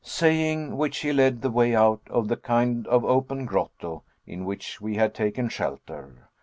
Saying 0.03 0.77
which, 0.77 0.97
he 1.01 1.13
led 1.13 1.43
the 1.43 1.51
way 1.51 1.75
out 1.75 2.01
of 2.09 2.27
the 2.27 2.35
kind 2.35 2.87
of 2.87 3.05
open 3.05 3.45
grotto 3.45 4.01
in 4.25 4.45
which 4.45 4.81
we 4.81 4.95
had 4.95 5.13
taken 5.13 5.47
shelter. 5.47 6.27